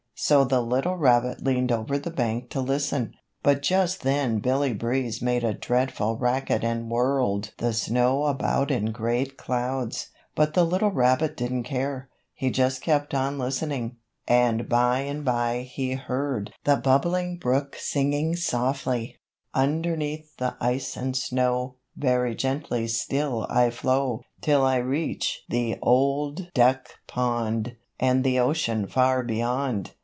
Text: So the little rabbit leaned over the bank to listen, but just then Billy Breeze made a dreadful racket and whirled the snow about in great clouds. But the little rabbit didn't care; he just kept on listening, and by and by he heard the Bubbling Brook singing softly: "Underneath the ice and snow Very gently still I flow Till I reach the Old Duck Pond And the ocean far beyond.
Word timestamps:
So 0.23 0.43
the 0.43 0.61
little 0.61 0.97
rabbit 0.97 1.43
leaned 1.43 1.71
over 1.71 1.97
the 1.97 2.11
bank 2.11 2.51
to 2.51 2.61
listen, 2.61 3.15
but 3.41 3.63
just 3.63 4.03
then 4.03 4.37
Billy 4.37 4.71
Breeze 4.71 5.19
made 5.19 5.43
a 5.43 5.51
dreadful 5.55 6.15
racket 6.15 6.63
and 6.63 6.91
whirled 6.91 7.49
the 7.57 7.73
snow 7.73 8.25
about 8.25 8.69
in 8.69 8.91
great 8.91 9.35
clouds. 9.35 10.11
But 10.35 10.53
the 10.53 10.63
little 10.63 10.91
rabbit 10.91 11.35
didn't 11.35 11.63
care; 11.63 12.07
he 12.35 12.51
just 12.51 12.83
kept 12.83 13.15
on 13.15 13.39
listening, 13.39 13.97
and 14.27 14.69
by 14.69 14.99
and 14.99 15.25
by 15.25 15.61
he 15.61 15.93
heard 15.93 16.53
the 16.65 16.75
Bubbling 16.75 17.39
Brook 17.39 17.75
singing 17.79 18.35
softly: 18.35 19.17
"Underneath 19.55 20.37
the 20.37 20.55
ice 20.59 20.95
and 20.95 21.17
snow 21.17 21.77
Very 21.97 22.35
gently 22.35 22.87
still 22.87 23.47
I 23.49 23.71
flow 23.71 24.21
Till 24.41 24.63
I 24.63 24.75
reach 24.77 25.41
the 25.49 25.79
Old 25.81 26.51
Duck 26.53 26.89
Pond 27.07 27.75
And 27.99 28.23
the 28.23 28.37
ocean 28.39 28.85
far 28.85 29.23
beyond. 29.23 29.93